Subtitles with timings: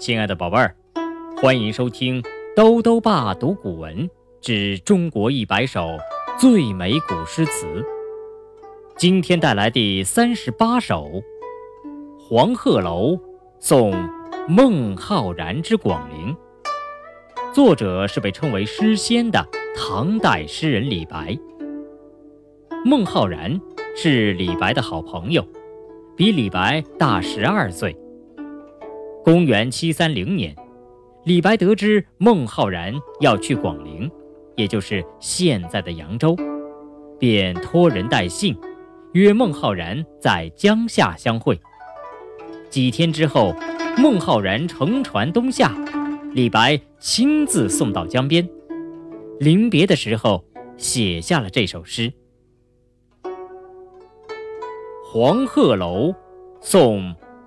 [0.00, 0.74] 亲爱的宝贝儿，
[1.36, 2.22] 欢迎收听
[2.56, 4.08] 兜兜爸读古文
[4.40, 5.98] 之中国一百首
[6.38, 7.66] 最美古诗词。
[8.96, 11.04] 今天带来第三十八首
[12.18, 13.20] 《黄鹤楼
[13.58, 13.92] 送
[14.48, 16.34] 孟浩然之广陵》，
[17.54, 19.46] 作者是被称为诗仙的
[19.76, 21.38] 唐代诗人李白。
[22.86, 23.60] 孟浩然
[23.94, 25.46] 是李白的好朋友，
[26.16, 27.94] 比李白大十二岁。
[29.22, 30.56] 公元七三零年，
[31.24, 34.10] 李白得知孟浩然要去广陵，
[34.56, 36.34] 也就是现在的扬州，
[37.18, 38.56] 便托人带信，
[39.12, 41.60] 约孟浩然在江夏相会。
[42.70, 43.54] 几天之后，
[43.98, 45.74] 孟浩然乘船东下，
[46.32, 48.48] 李白亲自送到江边。
[49.38, 50.42] 临别的时候，
[50.78, 52.10] 写下了这首诗：
[55.04, 56.14] 《黄鹤楼
[56.62, 57.02] 送》。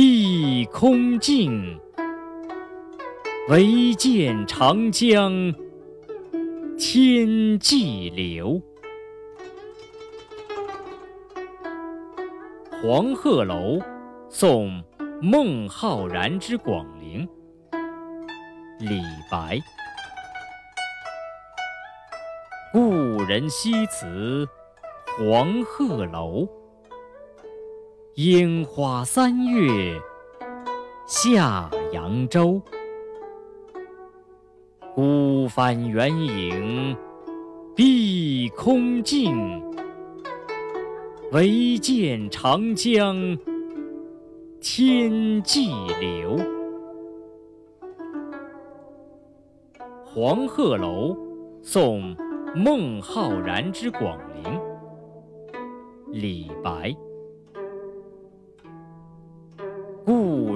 [0.00, 1.76] 碧空尽，
[3.48, 5.52] 唯见长江
[6.78, 8.62] 天际流。
[12.80, 13.80] 黄鹤楼
[14.28, 14.80] 送
[15.20, 17.28] 孟浩然之广陵。
[18.78, 19.58] 李白。
[22.72, 24.48] 故人西辞
[25.18, 26.48] 黄鹤楼。
[28.18, 29.96] 烟花三月
[31.06, 32.60] 下扬州，
[34.92, 36.96] 孤帆远影
[37.76, 39.62] 碧空尽，
[41.30, 43.38] 唯见长江
[44.60, 46.36] 天际流。
[50.04, 51.16] 黄鹤楼
[51.62, 52.16] 送
[52.52, 54.60] 孟浩然之广陵。
[56.10, 56.92] 李白。